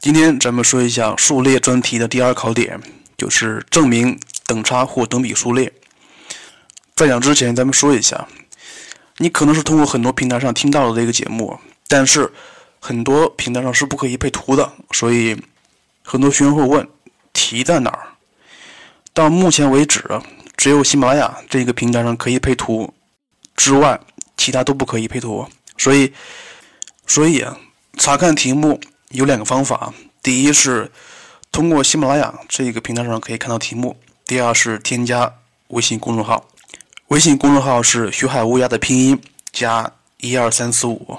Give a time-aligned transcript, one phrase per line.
[0.00, 2.80] 今天咱们说一下数列专题的第二考点，
[3.18, 5.70] 就是证明等差或等比数列。
[6.96, 8.26] 在讲之前，咱们说一下，
[9.18, 12.32] 你可能是通过很多平台上听到了这个节目，但是
[12.78, 15.38] 很多平台上是不可以配图的，所以
[16.02, 16.88] 很多学员会问
[17.34, 18.08] 题在哪儿。
[19.12, 20.02] 到目前为止，
[20.56, 22.90] 只有喜马拉雅这个平台上可以配图，
[23.54, 24.00] 之外
[24.38, 25.46] 其他都不可以配图，
[25.76, 26.10] 所以，
[27.06, 27.58] 所以啊，
[27.98, 28.80] 查看题目。
[29.10, 29.92] 有两个方法，
[30.22, 30.90] 第一是
[31.50, 35.32] 通过喜马拉雅这个平台上可以看到题目，第二是添加
[35.68, 36.48] 微信公众号，
[37.08, 39.20] 微信公众号是学海乌鸦的拼音
[39.50, 41.18] 加一二三四五，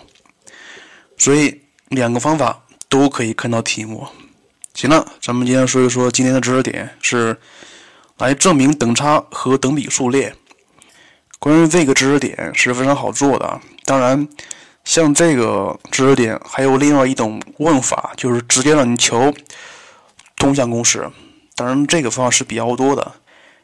[1.18, 4.08] 所以两个方法都可以看到题目。
[4.74, 7.38] 行了，咱们今天说一说今天的知识点是
[8.20, 10.34] 来证明等差和等比数列。
[11.40, 14.26] 关于这个知识点是非常好做的，当然。
[14.84, 19.34] 像这个知识点，还有另外一种问法，就是直接让你求
[20.38, 21.10] 通项公式。
[21.56, 23.12] 当然，这个方法是比较多的。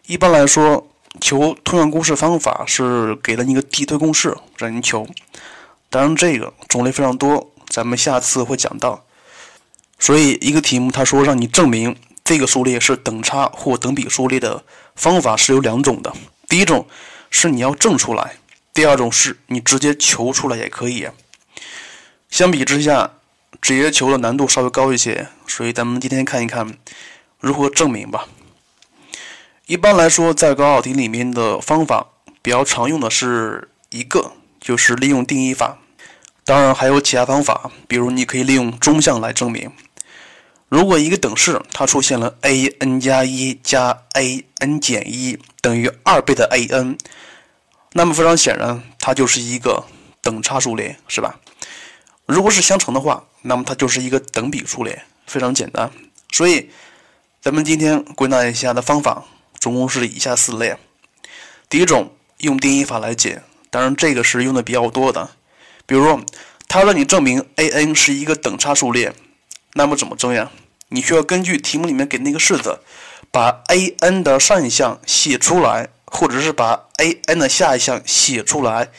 [0.06, 0.88] 一般来说，
[1.20, 5.08] 求通项公式方法是给了你一个递推公式让你求。
[5.90, 9.04] 当然，这个种类非常多，咱们下次会讲到。
[10.00, 14.64] 所以，一个题目他说让你证明这个数列是等差或等比数列的
[14.96, 16.14] 方法是有两种的。
[16.48, 16.86] 第一种
[17.32, 18.36] 是你要证出来。
[18.78, 21.08] 第二种是你直接求出来也可以，
[22.30, 23.14] 相比之下，
[23.60, 26.78] 直接求的难度稍微高一些，所以咱们今天看一看
[27.40, 28.28] 如何证明吧。
[29.66, 32.10] 一般来说，在高考题里面的方法
[32.44, 35.80] 比较常用的是一个，就是利用定义法。
[36.46, 39.72] 当然还有其他方法，比如你可以利用中项来证明。
[40.70, 46.96] 如果一个等式它出现了 a n 加一加 a n 减一等于二倍的 a n。
[47.94, 49.84] 那么非常显然，它就是一个
[50.22, 51.40] 等差数列，是吧？
[52.26, 55.90] 如果是相乘的话，那么它就是一个等比数列，非常简单。
[56.32, 56.70] 所以，
[57.42, 59.24] 咱们今天归纳一下的方法，
[59.60, 60.76] 总共是以下四类。
[61.70, 65.30] 第一种用定义法来解，当然这个是用的比较多的。
[65.86, 66.22] 比如说，
[66.68, 69.14] 他让你证明 a n 是一个等差数列，
[69.74, 70.52] 那么怎么证呀？
[70.90, 72.82] 你需要根据题目里面给那个式子，
[73.32, 75.90] 把 a n 的上一项写出来。
[76.08, 78.90] 或者是把 a n 的下一项写出来，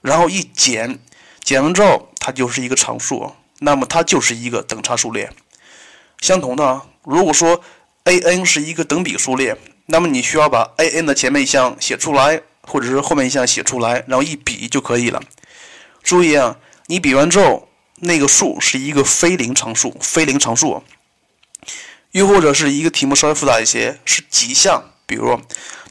[0.00, 0.98] 然后一减，
[1.42, 5.30] 减完之后它就是一个常数，那么它就是一个等差数列。
[6.20, 7.60] 相同的，如果说
[8.04, 9.56] a n 是一个等比数列，
[9.86, 15.20] 那么你需要把 a n 的前面一项写出来，或者是后面一项写出来，然后一比就可以了。
[16.02, 16.56] 注意啊，
[16.86, 20.82] 你比完之后，那个数是一个非零常数，非零常数。
[22.12, 25.38] 又或者是一个题目稍微复杂一些，是几项，比如。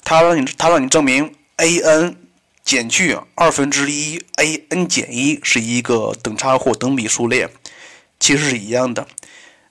[0.03, 2.15] 他让你，他让你证明 a n
[2.63, 7.47] 减去二分之一 a n 减一是一个等差或等比数列，
[8.19, 9.07] 其实是一样的。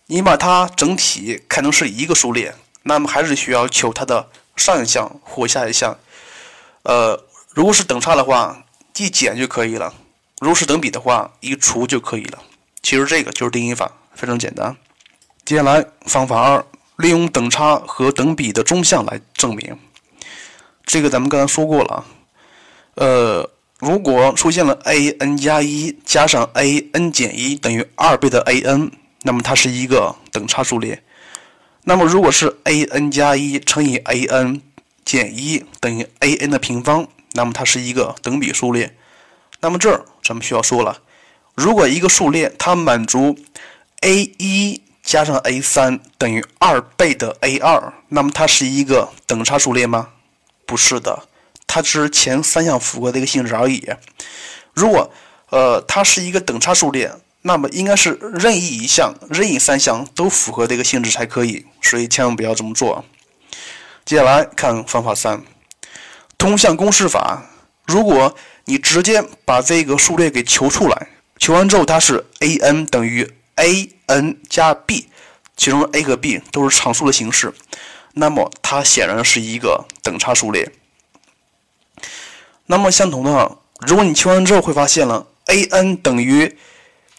[0.06, 5.98] 你把它整体看成是一个数列，那么还是需要求它的上一项或下一项。
[6.84, 8.64] 呃，如果是等差的话，
[8.96, 9.92] 一减就可以了；
[10.40, 12.38] 如果是等比的话，一除就可以了。
[12.82, 14.76] 其实这个就是定义法，非常简单。
[15.44, 16.64] 接下来方法二，
[17.00, 19.76] 利用等差和等比的中项来证明。
[20.84, 22.04] 这个咱们刚才说过了，
[22.94, 28.90] 呃，如果出现了 a n 加一加上 a n 减一等于二倍的 a n，
[29.22, 31.02] 那么它是一个等差数列。
[31.84, 34.60] 那么如果是 a n 加一乘以 a n
[35.04, 38.94] 减一等于 a n 的平方，那么它是一个等比数列。
[39.60, 40.98] 那么这儿咱们需要说了，
[41.54, 43.38] 如果一个数列它满足
[44.00, 50.10] a 一加上 a 三等于二倍的 a 二，那么它是一个等差数列吗？
[50.64, 51.24] 不是的，
[51.66, 53.84] 它只是前三项符合的一个性质而已。
[54.72, 55.12] 如果
[55.48, 57.10] 呃它是一个等差数列，
[57.42, 63.04] 那么应该是任意一项、任意三项都符合这个性质才可以，所以千万不要这么做。
[64.04, 65.42] 接下来看方法三，
[66.38, 67.42] 通项公式法。
[67.84, 75.08] 如果你直接把这个数列给求出来，求完之后它是 a n 等于 a n 加 b，
[75.56, 77.52] 其中 a 和 b 都是常数的形式。
[78.14, 80.72] 那么它显然是一个等差数列。
[82.66, 86.56] 那么相同的，如果你求完之后会发现了 a n 等于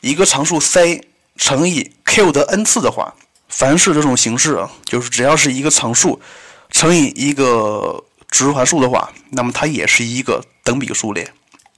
[0.01, 3.13] 一个常数 c 乘以 q 的 n 次的话，
[3.47, 6.21] 凡是这种形式，就是只要是一个常数
[6.69, 11.33] 乘以一个指数函数的话，那么它也是一个等比数列。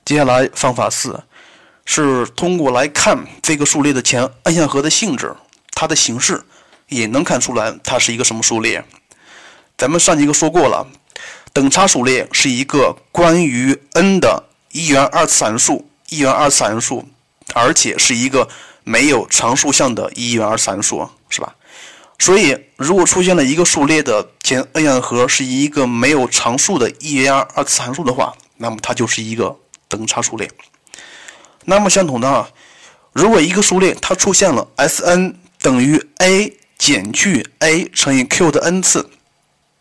[0.05, 1.23] 接下来方法四
[1.85, 5.35] 是通过来看这个数列的前 n 项和的性质，
[5.71, 6.43] 它的形式
[6.87, 8.83] 也能看出来它是一个什么数列。
[9.77, 10.87] 咱们上节课说过了，
[11.51, 17.05] 等差数列是一个关于 n 的一元二次函数，一元二次函数，
[17.53, 18.47] 而且是一个
[18.83, 21.55] 没有常数项的一元二次函数，是吧？
[22.19, 29.57] 所以，如果出现了一个数列的前 n 项和是一个没有常数的一元二次函数的话，那么它就是一个
[29.89, 30.49] 等差数列。
[31.65, 32.49] 那么相同的啊，
[33.13, 39.09] 如果一个数列它出现了 Sn 等于 a 减去 a 乘以 q 的 n 次，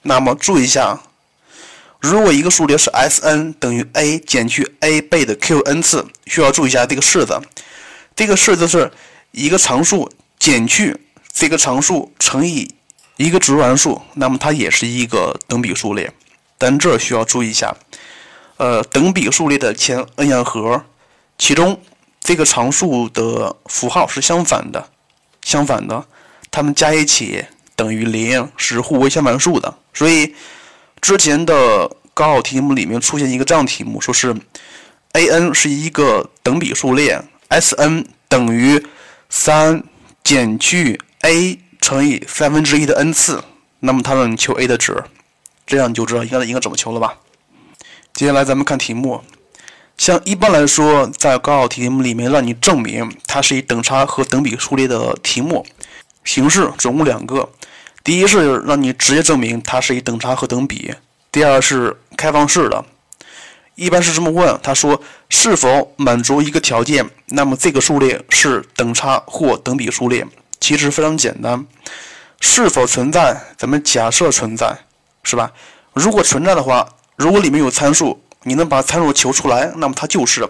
[0.02, 1.00] 那么注意一下，
[2.00, 7.40] 如果一个数列是 Sn 等于 a 减去 a 倍的 q n 次，需要注意一下这个式子，
[8.14, 8.92] 这个式子是
[9.32, 10.08] 一个常数
[10.38, 10.96] 减去
[11.32, 12.72] 这个常数乘以
[13.16, 16.12] 一个指数数，那么它也是一个等比数列。
[16.58, 17.74] 但这需要注意一下，
[18.58, 20.84] 呃，等比数列的前 n 项和。
[21.42, 21.76] 其中
[22.20, 24.88] 这个常数的符号是相反的，
[25.42, 26.06] 相反的，
[26.52, 27.44] 它们加一起
[27.74, 29.74] 等于零，是互为相反数的。
[29.92, 30.36] 所以
[31.00, 34.32] 之前的高考题目里面出现一个这样题目，说是
[35.14, 38.80] a n 是一个等比数列，S n 等于
[39.28, 39.82] 三
[40.22, 43.42] 减去 a 乘以三分之一的 n 次，
[43.80, 45.02] 那么它让你求 a 的值，
[45.66, 47.16] 这样你就知道应该应该怎么求了吧？
[48.14, 49.24] 接下来咱们看题目。
[49.98, 55.64] 像一般来说，在高考题目里面，让你证明它是以等差和等比数列的题目，
[56.24, 57.48] 形式总共两个。
[58.02, 60.92] 第一是让你直接证明它是以等差和等比；
[61.30, 62.84] 第二是开放式的，
[63.76, 70.26] 一般是这么问：他说是否满足一个条件，那么这个数列是等差或等比数列。
[70.58, 71.64] 其实非常简单，
[72.40, 74.76] 是否存在，咱们假设存在，
[75.22, 75.52] 是吧？
[75.92, 78.20] 如果存在的话，如果里面有参数。
[78.44, 80.48] 你能把参数求出来，那么它就是。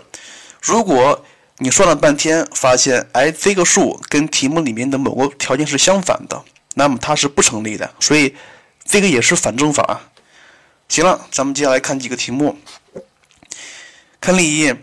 [0.61, 1.25] 如果
[1.59, 6.43] 你算了半天，发现哎这个数跟题目里面的某个条件是相反的，
[6.75, 7.93] 那么它是不成立的。
[8.01, 8.35] 所以
[8.85, 10.01] 这个也是反证法。
[10.89, 12.59] 行了，咱们接下来看几个题目。
[14.21, 14.75] 看例一，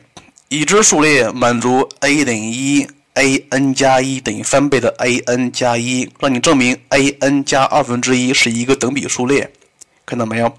[0.50, 9.52] 已知数列满足 a 等于一，a n 加一等于三倍的 a n 加一，让你证明 a n 加二分之一是一个等比数列，
[10.06, 10.52] 看到没有？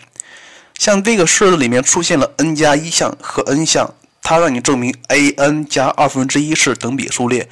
[0.81, 3.93] 像这个式子里面出现了 n 加一项和 n 项，
[4.23, 7.47] 它让你证明 a n 加二分之一是等比数列，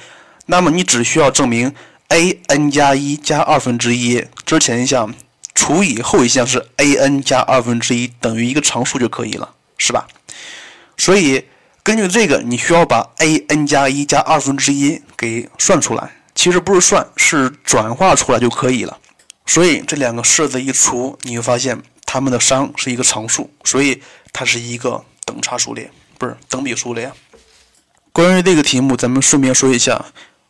[0.47, 1.71] 那么你只需要证明
[2.07, 5.13] a n 加一加二分之一之前一项
[5.53, 9.47] 除以后一项是 a n 加二分之一等于一个常数就可以了，
[9.77, 10.07] 是吧？
[10.97, 11.45] 所以
[11.83, 18.97] 根据这个，你需要把 a n 加一加二分之一给算出来，其实不是算，是转化出来就可以了。
[19.49, 21.81] 所以这两个式子一除，你会发现。
[22.11, 24.01] 它们的商是一个常数，所以
[24.33, 27.11] 它是一个等差数列，不是等比数列。
[28.11, 30.03] 关于这个题目，咱们顺便说一下：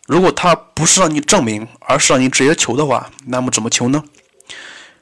[0.07, 4.01] 如果它不是让你证明，而是让你直接求的话，那么怎么求呢？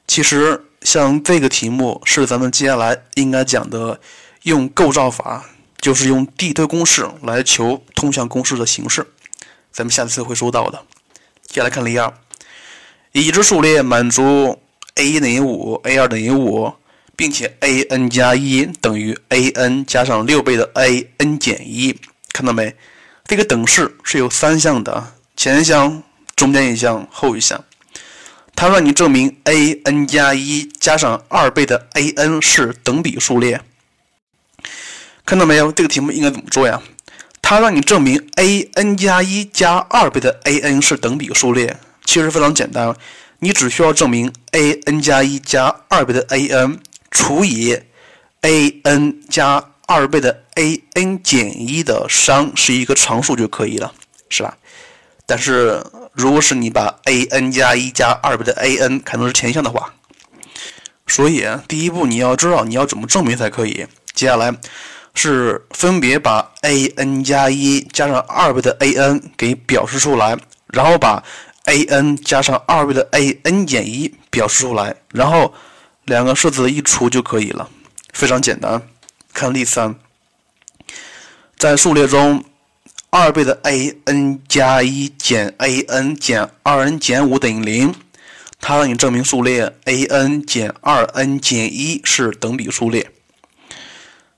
[0.07, 3.99] 其实像这个题目是咱们接下来应该讲的，
[4.41, 5.45] 用构造法，
[5.79, 9.05] 就是用递推公式来求通项公式的形式。
[9.71, 10.83] 咱们下次会说到的。
[11.45, 12.11] 接下来看例二，
[13.11, 14.59] 已知数列满足。
[14.95, 16.73] a 一等于五，a 二等于五，
[17.15, 21.95] 并且 a n 加一等于 a n 加上六倍的 a n 减一，
[22.33, 22.75] 看到没？
[23.25, 26.01] 这个等式是有三项的，前一项、
[26.35, 27.63] 中间一项、后一项。
[28.55, 33.61] 它让你证明 a n 加一加上二倍的 a n 是等比数列，
[35.23, 35.71] 看到没有？
[35.71, 36.81] 这个题目应该怎么做呀？
[37.39, 41.77] 它让你证明 a n 加一加二倍的 a n 是等比数列，
[42.07, 42.95] 其实非常简单。
[43.39, 46.79] 你只需要证明 a n 加一加二倍的 a n
[47.11, 47.79] 除以
[48.41, 53.93] a n 加二倍的 a n 减一的商是一个常数就可以了，
[54.29, 54.57] 是吧？
[55.27, 55.83] 但是
[56.13, 59.93] 如果是你把 a n 加一加二倍的 a n 看成是前项的话，
[61.05, 63.85] 所以第一步你要知道你要怎么证明才可以。
[64.15, 64.51] 接下来
[65.13, 70.35] 是分别把 a n 加一加上二倍的 a n 给表示出来，
[70.73, 71.23] 然后把。
[71.67, 75.53] A n 加上二倍的 a n 减一表示出来，然后
[76.05, 77.69] 两个式子一除就可以了，
[78.13, 78.81] 非常简单。
[79.33, 79.95] 看例三，
[81.57, 82.43] 在数列中，
[83.09, 87.93] 二倍的 a n 加一减 a n 减二 n 减五等于零，
[88.59, 93.11] 它让你证明数列 a n 减二 n 减一是等比数列。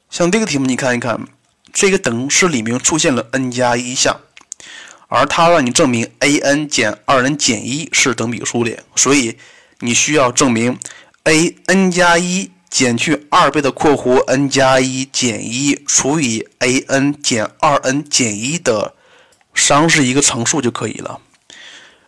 [0.09, 1.27] 像这个题目，你看一看，
[1.71, 4.19] 这个等式里面出现了 n 加一项。
[5.09, 9.35] 而它让你证明 a n 减二 n 减一是等比数列，所以
[9.79, 10.77] 你需要证明
[11.23, 18.93] a n 加一减去二倍的括弧 n 加一减一除以 a n 减二 n 减一的
[19.55, 21.19] 商是一个常数就可以了。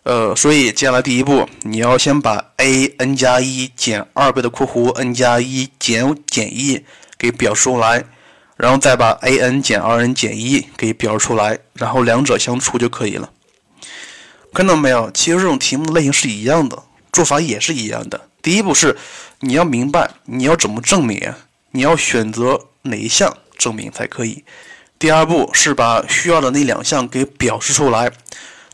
[0.04, 6.84] 呃，所以接下来第一步，你要先把 a n 加一减二倍的括弧 n 加一减减一
[7.18, 8.04] 给表示出来。
[8.56, 13.30] 然后再把 a n 减二 n 减一给表示出来，然后两者相除就可以了。
[14.54, 15.10] 看到没有？
[15.12, 16.82] 其实这种题目的类型是一样的，
[17.12, 18.28] 做法也是一样的。
[18.42, 18.96] 第一步是
[19.40, 21.32] 你要明白你要怎么证明，
[21.70, 24.44] 你要选择哪一项证明才可以。
[24.98, 28.12] 第二步是把需要的那两项给表示出来。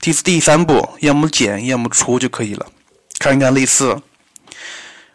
[0.00, 2.66] 第第三步要么减，要么除就可以了。
[3.18, 4.00] 看一看类似，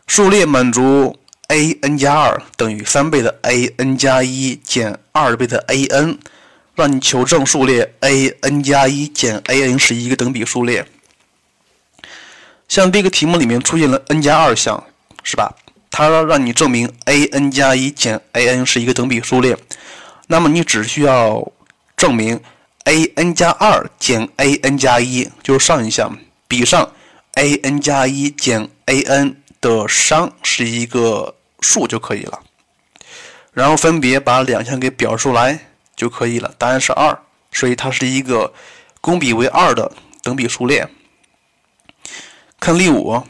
[0.07, 1.17] 数列满足
[1.53, 6.17] a n 加二等于三倍的 a n 加一减二倍的 a n，
[6.73, 10.83] 让你求证数列 a n 加一减 a n 是一个等比数列。
[12.67, 14.83] 像这个题目里面出现了 n 加二项，
[15.21, 15.55] 是吧？
[15.91, 19.55] 它让你证明 a n 加一减 a n 是一个等比数列，
[20.25, 21.51] 那么你只需要
[21.95, 22.41] 证明
[22.85, 26.17] a n 加二减 a n 加一就是上一项，
[26.47, 26.91] 比上
[27.35, 32.41] a n 加一减 a n 的商是一个数就可以了，
[33.53, 36.53] 然后分别把两项给表出来就可以了。
[36.57, 37.17] 答案是二，
[37.51, 38.53] 所以它是一个
[39.01, 39.91] 公比为二的
[40.21, 40.87] 等比数列。
[42.59, 43.23] 看例五，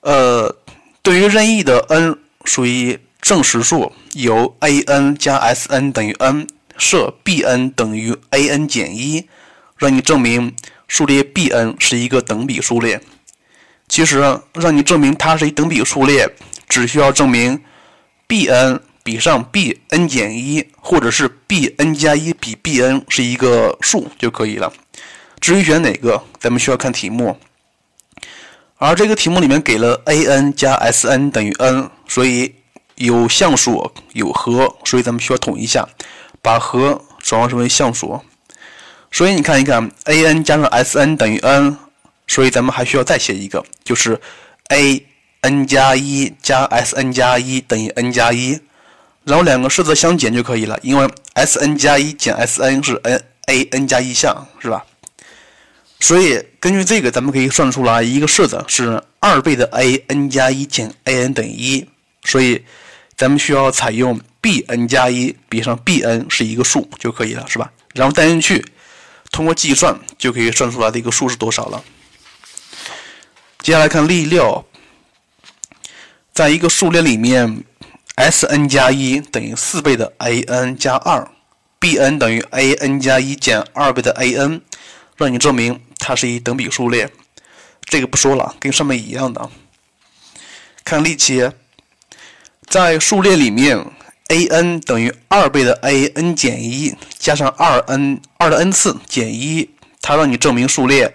[0.00, 0.54] 呃，
[1.02, 9.28] 对于任意的 n 属于正实数，由 a n 加 s n 等于 n，设 b n 等于 a n 减一，
[9.76, 10.54] 让你证明
[10.86, 13.00] 数列 b n 是一个等比数列。
[13.86, 16.26] 其实，让你证明它是一等比数列，
[16.68, 17.62] 只需要证明
[18.26, 24.72] b n 比上 b n 减一，或者是 b n 加一比 b n 是一个数就可以了。
[25.40, 27.38] 至于选哪个，咱们需要看题目。
[28.76, 32.54] 而这个题目里面给了 a n 加 s n 等于 n，所以
[32.96, 35.86] 有项数有和，所以咱们需要统一下，
[36.42, 38.20] 把和转化成为项数。
[39.12, 41.76] 所以你看一看，a n 加上 s n 等于 n，
[42.26, 44.20] 所以咱们还需要再写一个，就是
[44.70, 45.06] a
[45.44, 48.58] n 加一加 s n 加一等于 n 加一，
[49.24, 54.84] 然后两个式子相减就可以了，因为 s n 加一减 s n 是 n a n 加一项，是吧？
[56.00, 61.88] 所以根据这个，咱们可以算出来一个式子是二倍的 a n 加一减 a n 等于一。
[62.24, 62.64] 所以
[63.16, 67.70] 咱们需要采用 b n 加一比上 b n 是一个数就可以了，是吧？
[67.92, 68.64] 然后代进去，
[69.30, 71.84] 通过计算就可以算出来的一个数是多少了。
[73.60, 74.66] 接下来看例六，
[76.34, 77.62] 在一个数列里面
[78.16, 81.30] ，s n 加一等于四倍的 a n 加二
[81.78, 84.60] ，b n 等于 a n 加一减二倍的 a n，
[85.16, 85.80] 让你证明。
[85.96, 87.08] 它是一等比数列，
[87.84, 89.48] 这个不说了，跟上面一样的。
[90.82, 91.48] 看例七，
[92.66, 93.78] 在数列里面
[94.26, 99.70] ，a n 等于二倍的 a n 减一加上二 n 二的 n 次减一，
[100.02, 101.14] 它让你证明数列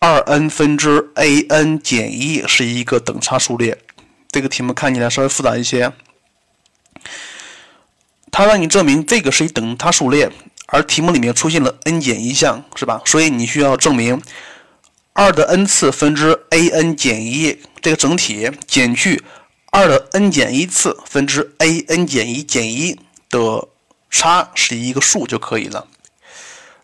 [0.00, 3.78] 二 n 分之 a n 减一是一个等差数列。
[4.30, 5.92] 这个题目看起来稍微复杂一些，
[8.30, 10.30] 它让你证明这个是一等差数列。
[10.70, 13.00] 而题目里面出现了 n 减一项，是吧？
[13.06, 14.20] 所以你需要证明
[15.14, 19.24] 二的 n 次分之 a n 减一这个整体减去
[19.70, 23.66] 二的 n 减一次分之 a n 减一减一的
[24.10, 25.86] 差是一个数就可以了。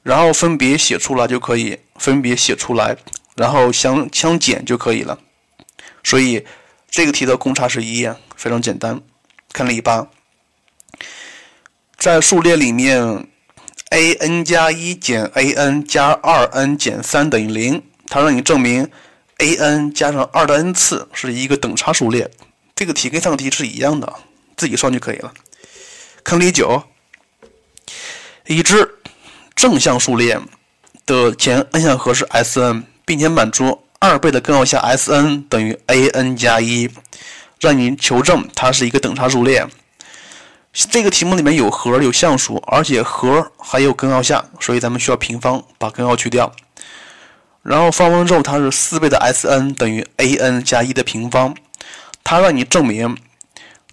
[0.03, 2.97] 然后分别写出来就可以，分别写出来，
[3.37, 5.19] 然后相相减就可以了。
[6.03, 6.43] 所以
[6.95, 9.01] 这个题的公差是一，非常简单。
[9.53, 10.07] 看例八，
[11.99, 13.27] 在数列里面。
[13.91, 18.91] a n 加一减 a n 加二 n 减三等于零，它让你证明
[19.39, 22.29] a n 加上二的 n 次是一个等差数列。
[22.75, 24.13] 这个题跟上个题是一样的，
[24.57, 25.33] 自己算就可以了。
[26.25, 26.83] 看例九，
[28.47, 28.99] 已知
[29.55, 30.41] 正向数列
[31.07, 36.91] 的前 n 项和是 s n，并且满足二倍的根号下 s n 等于 a n 加一，
[37.59, 39.67] 让你求证它是一个等差数列。
[40.73, 46.53] 这个题目里面有和有项数，而且和还有根号下，所以咱们需要平方把根号去掉。
[47.63, 51.55] 然后方方之后，它是四倍的 s n 等于 a n 加一的平方。
[52.23, 53.17] 它让你证明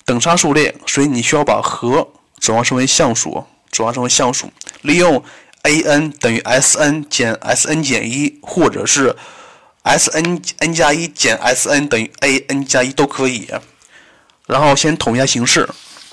[0.06, 4.52] 等差数列，所以你需要把和转化成为项数，转化成为项数，
[4.82, 5.24] 利用
[5.64, 9.16] a n 等于 s n 减 s n 减一，或者是
[9.84, 13.50] s n n 加一减 s n 等于 a n 加一都可以。
[14.48, 15.70] 然后先统一下形式。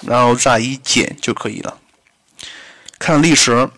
[0.06, 1.76] 然后再一减就可以了。
[3.00, 3.68] 看例十，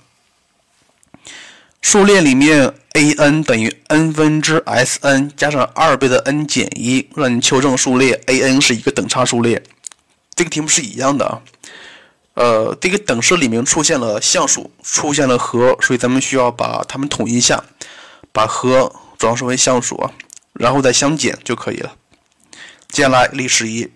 [1.80, 9.62] 数列里面 a n 等于 n 分之 s n 加上二倍的 n 减一，让你求证数列 a n 是一个等差数列。
[10.34, 11.40] 这个题目是一样的啊。
[12.34, 17.64] 呃，这个等式里面出现了项数，出现了和，所以咱们需要把它们统一一下，
[18.30, 20.10] 把和转化为项数啊，
[20.54, 21.94] 然后再相减就可以了。
[22.88, 23.88] 接下来例十一。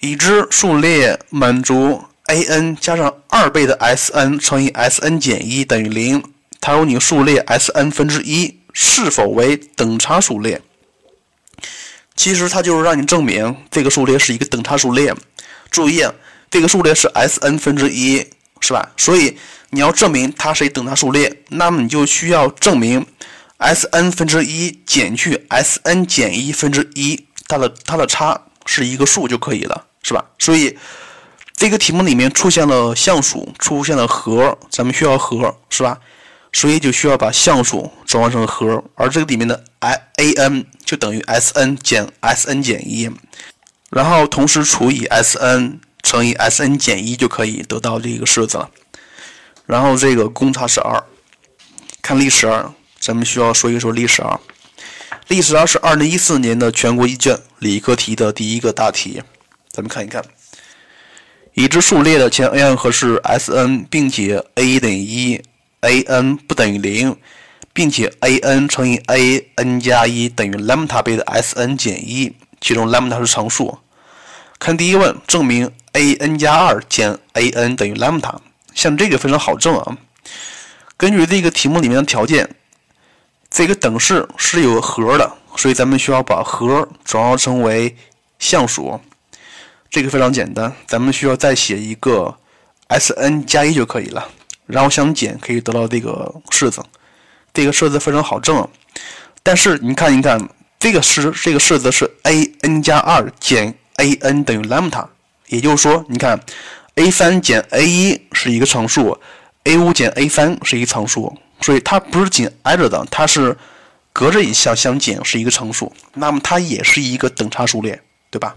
[0.00, 6.22] 已知数列满足 a n 加上二倍的 s n 乘以 s n 减一等于零，
[6.60, 10.60] 它说你数列 Sn 分之一是否为等差数列。
[12.16, 15.14] 其实它就是让你证明这个数列是一个等差数列。
[15.70, 16.04] 注意，
[16.50, 18.26] 这个数列是 Sn 分之一，
[18.60, 18.90] 是吧？
[18.96, 19.38] 所以
[19.70, 23.06] 你要证明它是一等差数列，那么你就需要证明
[23.58, 30.24] Sn 分之一减去 Sn 减一分之一，它的它的差是一个数就可以了，是吧？
[30.38, 30.76] 所以
[31.54, 35.98] 这个题目里面出现了项数，出现了和，咱们需要和，是吧？
[36.52, 43.10] 所以就需要把项数转换成和，而这个里面的 i a n 就等于 s n 减 s n 减一，
[43.90, 48.70] 然后同时除以 s n 乘以 s n 减一就可以得到这个式子了。
[49.66, 51.02] 然后这个公差是二，
[52.00, 52.72] 看历史二，
[53.06, 54.40] 咱们需要说一说历史啊。
[55.28, 59.22] 历史啊是二零一四年的全国一卷理科题的第一个大题，
[59.70, 60.24] 咱们看一看，
[61.54, 65.40] 已知数列的前 a n 和是 s n，并且 a 等于一。
[65.82, 67.16] a n 不等于零，
[67.72, 73.78] 并且 a n 乘以 a n 加一等于 lambda 倍的 s n 减一，其中 lambda 是常数。
[74.58, 78.34] 看第一问，证明 a n 加二减 a n 等于 lambda，
[78.74, 79.96] 像这个非常好证啊。
[80.96, 82.55] 根据这个题目里面的条件，
[83.56, 87.96] 这个等式是有和的，所以咱们需要把和转化成为
[88.38, 89.00] 项数。
[89.88, 92.36] 这个非常简单，咱们需要再写一个
[92.88, 94.28] s n 加一就可以了。
[94.66, 96.84] 然后相减可以得到这个式子，
[97.54, 98.68] 这个式子非常好证。
[99.42, 100.38] 但是你看一看，
[100.78, 105.06] 这个式这个式子是 a n 加二减 a n 等于 lambda，
[105.46, 106.38] 也就是说，你看
[106.96, 109.18] a 三减 a 一是一个常数
[109.64, 113.56] ，a 五减 a 三是一个常数，所以它不是紧挨着的，它是
[114.12, 118.54] 隔着一项相减是一个常数，那么它也是一个等差数列，对吧？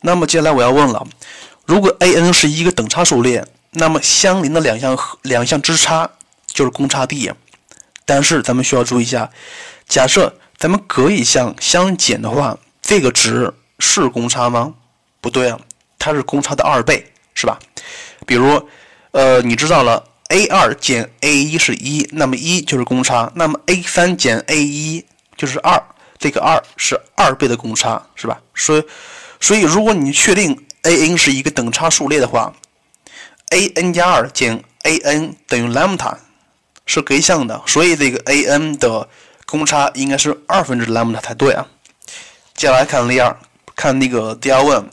[0.00, 1.06] 那么接下来我要问了，
[1.64, 3.46] 如果 a n 是一个等差数列？
[3.78, 6.10] 那么相邻的两项两项之差
[6.46, 7.30] 就是公差 d，
[8.06, 9.30] 但是咱们需要注意一下，
[9.86, 14.72] 假设咱们隔一项相减的话，这个值是公差吗？
[15.20, 15.58] 不对啊，
[15.98, 17.58] 它是公差的二倍，是吧？
[18.26, 18.66] 比如，
[19.10, 25.04] 呃，你知道了 a 二减 a 一是一，那么一就是公差，那么 a 三减 a 一
[25.36, 25.82] 就是二，
[26.18, 28.40] 这个二是二倍的公差，是吧？
[28.54, 28.84] 所以，
[29.40, 32.52] 所以如果你确定 a n 是一个等差数列的话。
[33.50, 36.16] a n 加二减 a n 等于 lambda
[36.84, 39.08] 是隔项的，所以这个 a n 的
[39.46, 41.64] 公差应该是二分之 lambda 才对啊。
[42.56, 43.38] 接下来看例二，
[43.76, 44.90] 看那个第二问，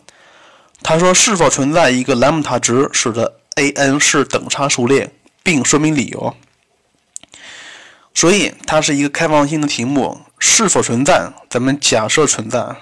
[0.84, 5.12] 他说是否存在一个 lambda 值使得 a n 是等差数列，
[5.44, 6.36] 并说明理由。
[8.16, 11.32] 所以它是一个开放性的题目，是否存在？
[11.50, 12.76] 咱们假设存在。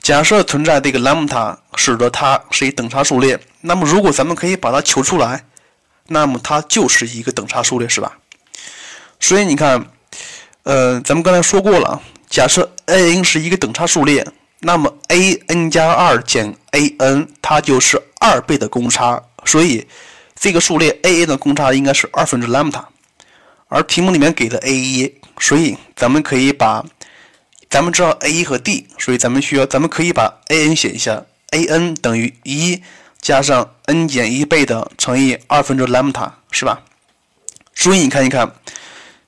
[0.00, 5.44] 假设存在这个兰姆塔使得它是一等差数列，那么如果咱们可以把它求出来，
[6.06, 8.16] 那么它就是一个等差数列，是吧？
[9.18, 9.84] 所以你看，
[10.62, 14.24] 呃，咱们刚才说过了，假设 a n 是一个等差数列，
[14.60, 19.84] 那么 a n 加二减 a n 它就是二倍的公差，所以
[20.46, 22.84] 这个数列 a n 的公差应该是二分之 lambda，
[23.66, 26.84] 而题目里面给的 a 一，所以咱们可以把。
[27.68, 32.80] 咱们知道 a 一和 d，所以咱们需要，咱们可以把 a n 写一下，a n 等于一
[33.20, 36.80] 加上 n 减一倍的乘以二分之 lambda，是吧？
[37.74, 38.48] 所以你看一看，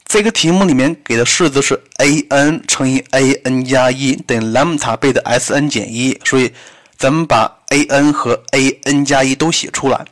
[0.06, 6.52] 这个题目里面给的式子是 a n 乘以 a n 加一等于 lambda 倍的 s n 减一，所以
[6.96, 10.06] 咱们把 a n 和 a n 加一都写出来。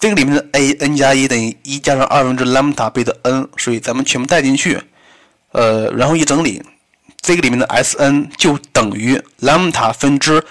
[0.00, 4.80] 这个里面的 a n 加一等于一加上二分之 lambda 倍的 n，所以咱们全部带进去，
[5.52, 6.62] 呃，然后一整理。
[7.20, 10.42] 这个里面的 S n 就等于 lambda 分之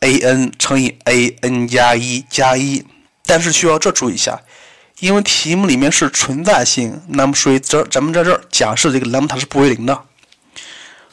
[0.00, 2.84] a n 乘以 a n 加一加一，
[3.24, 4.38] 但是需要这注意一下，
[5.00, 10.02] 因为题目里面是存在性，那么所以这咱们在这儿假设这个 lambda 是不为零的，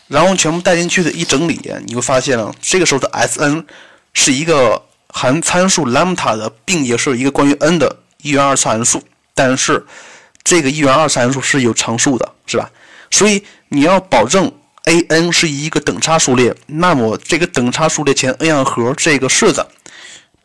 [0.10, 3.66] 然后全部带进去的一整理，你会发现了，这个时候的 S n
[4.14, 4.84] 是一个
[5.17, 9.01] 含参数 lambda 的，并且是一个关于 n 的一元二次函数，
[9.34, 9.82] 但是
[10.43, 12.69] 这个一元二次函数是有常数的，是吧？
[13.10, 14.51] 所以你要保证。
[14.88, 19.65] a n 是一个等差数列，那么这个等差数列前 n 样和这个式子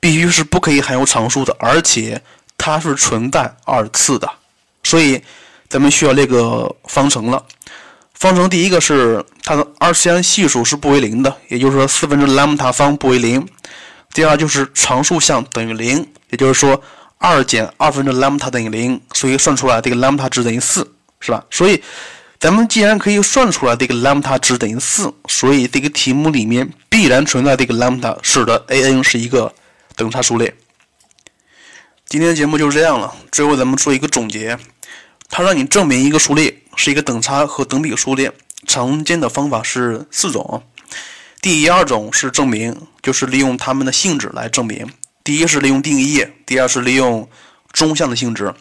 [0.01, 2.19] 必须是不可以含有常数的，而且
[2.57, 4.27] 它是存在二次的。
[4.83, 5.23] 所以
[5.69, 7.45] 咱们需要列个方程了。
[8.15, 13.47] 方程第一个是它的二次项系数是不为零的，也就是说四分之 lambda 方不为零。
[14.13, 16.83] 第二就是常数项等于零，也就是说
[17.19, 21.45] 二减二分之 lambda 等于零，所以算出来这个 lambda 值等于四，是吧？
[21.51, 21.83] 所以。
[22.41, 29.53] 咱们既然可以算出来这个 lambda 值等于四，所以这个题目里面必然存在这个 lambda，使得 a n 是一个
[29.95, 30.57] 等差数列。
[32.07, 34.59] 今天的节目就是这样了，最后咱们做一个总结。
[35.29, 38.33] 它让你证明一个数列是一个等差和等比数列，
[38.67, 40.63] 常见的方法是四种。
[41.41, 44.91] 第一二种是证明，就是利用它们的性质来证明。
[45.25, 47.29] 第一是利用定义，第二是利用
[47.73, 48.55] 中项的性质。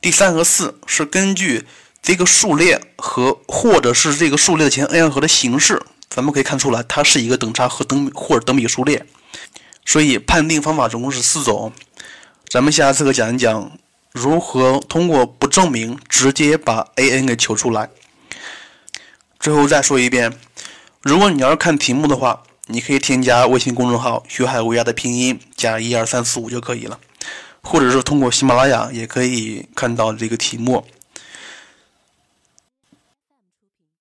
[0.00, 1.64] 第三和四是根据
[2.00, 9.04] 这个数列和或者是这个数列前 n 和的形式，咱们可以看出来它是一个等差和等或者等比数列。
[9.84, 11.72] 所以判定方法总共是四种。
[12.48, 13.72] 咱们下次课讲一讲
[14.12, 17.90] 如何通过不证明直接把 a n 给求出来。
[19.40, 20.32] 最后再说一遍，
[21.02, 26.96] 如果你要是看题目的话，你可以添加微信公众号“学海无涯”的拼音加一二三四五就可以了，
[27.60, 30.84] 或者是通过喜马拉雅也可以看到这个题目。